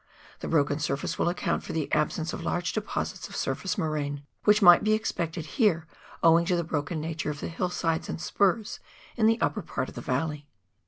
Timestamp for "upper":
9.41-9.61